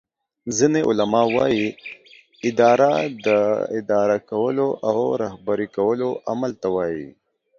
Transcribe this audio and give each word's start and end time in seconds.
ځینی 0.57 0.81
علما 0.89 1.21
وایې 1.35 1.67
اداره 2.49 2.91
داداره 3.25 4.17
کولو 4.29 4.67
او 4.89 4.97
رهبری 5.23 5.67
کولو 5.77 6.09
عمل 6.31 6.51
ته 6.61 6.67
وایي 6.75 7.07